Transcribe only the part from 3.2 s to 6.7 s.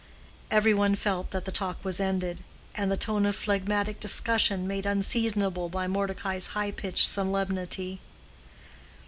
of phlegmatic discussion made unseasonable by Mordecai's